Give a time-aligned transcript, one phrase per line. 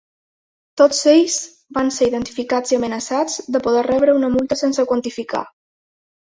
[0.81, 1.35] Tots ells
[1.79, 5.47] van ser identificats i amenaçats de poder rebre una multa sense quantificar.